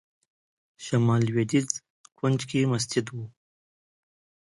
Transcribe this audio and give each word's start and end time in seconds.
شمال 0.83 1.21
لوېدیځ 1.27 1.69
کونج 2.19 2.39
کې 2.49 2.69
مسجد 2.73 3.05
و. 3.11 3.15